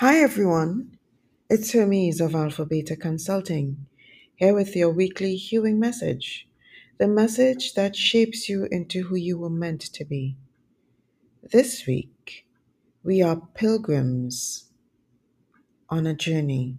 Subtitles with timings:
[0.00, 0.98] Hi everyone,
[1.48, 3.86] it's Hermes of Alpha Beta Consulting,
[4.34, 6.46] here with your weekly Hewing message,
[6.98, 10.36] the message that shapes you into who you were meant to be.
[11.50, 12.44] This week,
[13.02, 14.66] we are pilgrims
[15.88, 16.76] on a journey.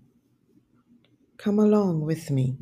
[1.37, 2.57] Come along with me.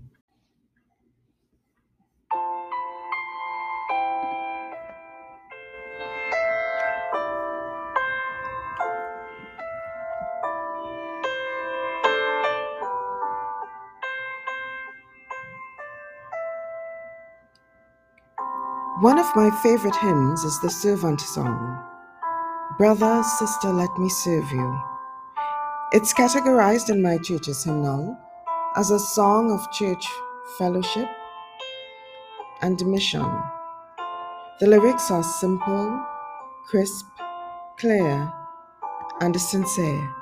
[19.01, 21.83] One of my favorite hymns is the Servant Song
[22.77, 24.81] Brother, Sister, Let Me Serve You.
[25.91, 28.17] It's categorized in my church's hymnal
[28.77, 30.07] as a song of church
[30.57, 31.09] fellowship
[32.61, 33.25] and mission.
[34.61, 36.01] The lyrics are simple,
[36.65, 37.05] crisp,
[37.77, 38.31] clear,
[39.19, 40.15] and sincere.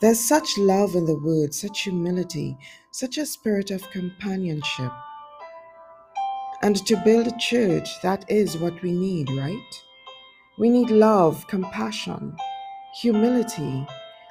[0.00, 2.56] There's such love in the words, such humility,
[2.92, 4.92] such a spirit of companionship.
[6.62, 9.82] And to build a church, that is what we need, right?
[10.58, 12.36] We need love, compassion,
[13.00, 13.86] humility,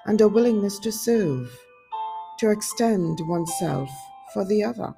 [0.06, 1.56] and a willingness to serve,
[2.40, 3.90] to extend oneself
[4.34, 4.94] for the other.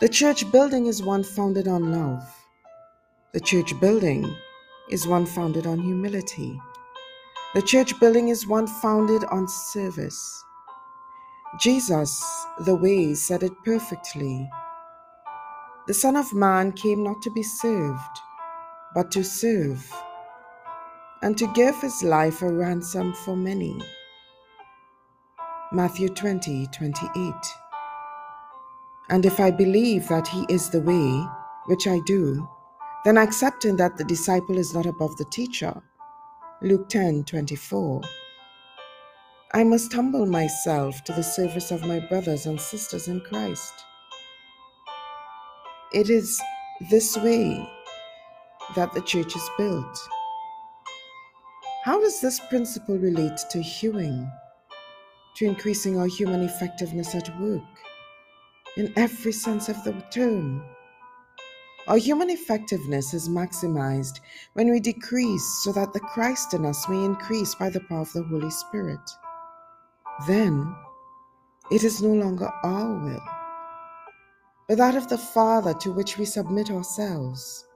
[0.00, 2.24] The church building is one founded on love.
[3.32, 4.34] The church building
[4.90, 6.60] is one founded on humility.
[7.54, 10.42] The church building is one founded on service.
[11.60, 12.24] Jesus,
[12.64, 14.50] the way, said it perfectly.
[15.86, 18.18] The Son of Man came not to be served,
[18.94, 19.92] but to serve,
[21.20, 23.78] and to give his life a ransom for many.
[25.72, 27.34] Matthew 20 28.
[29.10, 31.26] And if I believe that he is the way,
[31.66, 32.48] which I do,
[33.04, 35.82] then accepting that the disciple is not above the teacher.
[36.62, 38.00] Luke 10 24.
[39.52, 43.74] I must humble myself to the service of my brothers and sisters in Christ.
[45.94, 46.42] It is
[46.90, 47.70] this way
[48.74, 50.08] that the church is built.
[51.84, 54.28] How does this principle relate to hewing,
[55.36, 57.62] to increasing our human effectiveness at work,
[58.76, 60.64] in every sense of the term?
[61.86, 64.18] Our human effectiveness is maximized
[64.54, 68.12] when we decrease so that the Christ in us may increase by the power of
[68.12, 69.08] the Holy Spirit.
[70.26, 70.74] Then
[71.70, 73.43] it is no longer our will
[74.68, 77.66] but that of the Father to which we submit ourselves.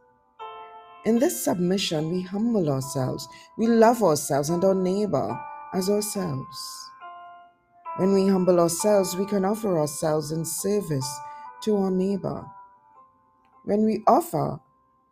[1.05, 5.39] In this submission, we humble ourselves, we love ourselves and our neighbor
[5.75, 6.91] as ourselves.
[7.97, 11.09] When we humble ourselves, we can offer ourselves in service
[11.63, 12.45] to our neighbor.
[13.65, 14.61] When we offer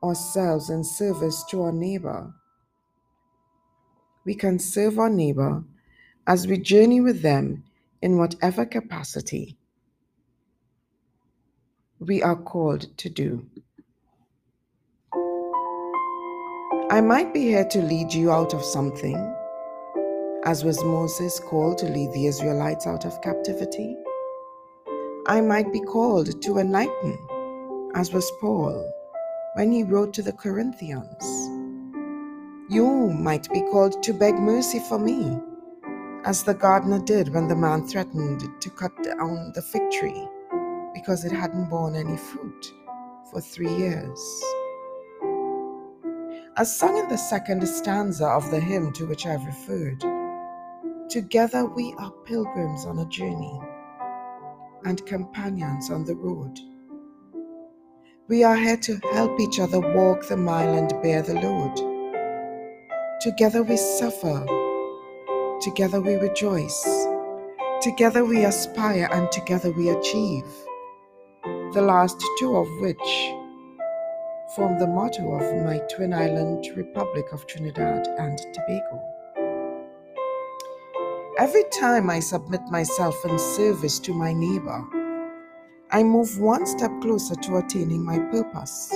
[0.03, 2.32] ourselves in service to our neighbor,
[4.25, 5.64] we can serve our neighbor
[6.26, 7.64] as we journey with them
[8.03, 9.56] in whatever capacity
[11.98, 13.46] we are called to do.
[16.90, 19.16] I might be here to lead you out of something,
[20.44, 23.96] as was Moses called to lead the Israelites out of captivity.
[25.26, 27.18] I might be called to enlighten,
[27.94, 28.92] as was Paul
[29.54, 31.24] when he wrote to the Corinthians.
[32.68, 35.38] You might be called to beg mercy for me,
[36.24, 40.28] as the gardener did when the man threatened to cut down the fig tree
[40.96, 42.72] because it hadn't borne any fruit
[43.30, 44.42] for three years.
[46.56, 50.02] As sung in the second stanza of the hymn to which I've referred,
[51.10, 53.60] together we are pilgrims on a journey
[54.86, 56.58] and companions on the road.
[58.28, 61.76] We are here to help each other walk the mile and bear the load.
[63.20, 64.46] Together we suffer,
[65.60, 67.06] together we rejoice,
[67.82, 70.46] together we aspire, and together we achieve
[71.76, 73.08] the last two of which
[74.55, 78.99] form the motto of my twin island Republic of Trinidad and Tobago.
[81.38, 84.82] Every time I submit myself in service to my neighbor,
[85.90, 88.90] I move one step closer to attaining my purpose.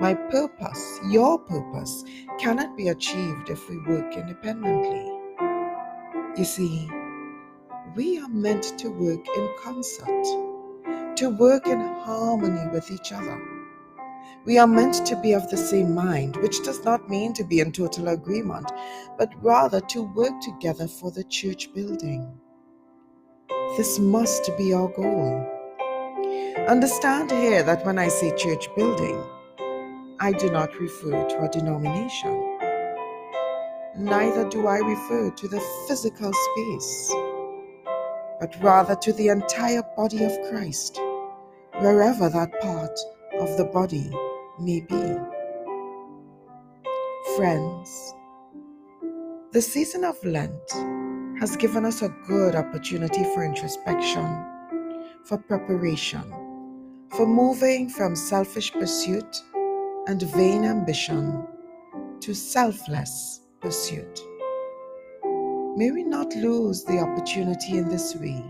[0.00, 2.02] My purpose, your purpose,
[2.40, 5.12] cannot be achieved if we work independently.
[6.36, 6.90] You see,
[7.94, 10.49] we are meant to work in concert
[11.16, 13.40] to work in harmony with each other.
[14.46, 17.60] We are meant to be of the same mind, which does not mean to be
[17.60, 18.70] in total agreement,
[19.18, 22.40] but rather to work together for the church building.
[23.76, 25.46] This must be our goal.
[26.68, 29.22] Understand here that when I say church building,
[30.20, 32.58] I do not refer to a denomination.
[33.96, 37.12] neither do I refer to the physical space,
[38.40, 40.98] but rather to the entire body of Christ,
[41.80, 42.98] wherever that part
[43.38, 44.10] of the body
[44.58, 45.16] may be.
[47.36, 48.14] Friends,
[49.52, 50.70] the season of Lent
[51.40, 54.44] has given us a good opportunity for introspection,
[55.24, 56.22] for preparation,
[57.10, 59.36] for moving from selfish pursuit
[60.06, 61.46] and vain ambition
[62.20, 64.20] to selfless pursuit.
[65.76, 68.44] May we not lose the opportunity in this way.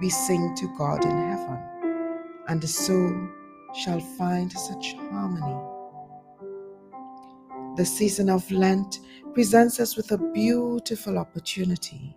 [0.00, 1.58] We sing to God in heaven,
[2.48, 3.28] and the soul
[3.74, 5.56] shall find such harmony.
[7.76, 9.00] The season of Lent
[9.32, 12.16] presents us with a beautiful opportunity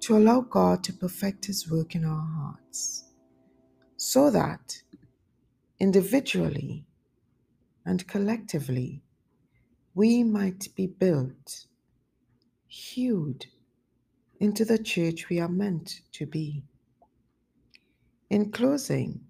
[0.00, 3.04] to allow God to perfect His work in our hearts
[3.96, 4.80] so that
[5.80, 6.84] individually
[7.86, 9.02] and collectively
[9.94, 11.66] we might be built,
[12.68, 13.46] hewed
[14.40, 16.62] into the church we are meant to be.
[18.30, 19.20] In closing,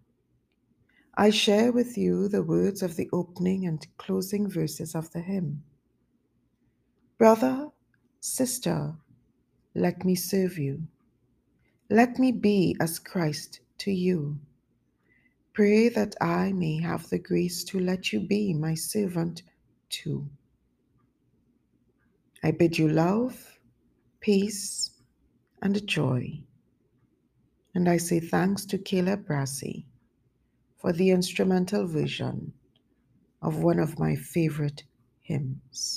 [1.15, 5.63] I share with you the words of the opening and closing verses of the hymn.
[7.19, 7.69] Brother,
[8.21, 8.95] sister,
[9.75, 10.83] let me serve you.
[11.91, 14.39] Let me be as Christ to you.
[15.55, 19.43] Pray that I may have the grace to let you be my servant
[19.91, 20.29] too.
[22.43, 23.59] I bid you love,
[24.21, 24.91] peace,
[25.61, 26.41] and joy.
[27.75, 29.87] And I say thanks to Caleb Brassey
[30.77, 32.53] for the instrumental version
[33.43, 34.85] of one of my favorite
[35.21, 35.97] hymns.